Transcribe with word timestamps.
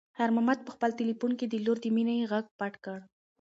خیر 0.17 0.29
محمد 0.35 0.59
په 0.63 0.71
خپل 0.75 0.91
تلیفون 0.99 1.31
کې 1.39 1.45
د 1.47 1.55
لور 1.65 1.77
د 1.81 1.85
مینې 1.95 2.27
غږ 2.31 2.45
پټ 2.59 2.73
کړ. 2.85 2.99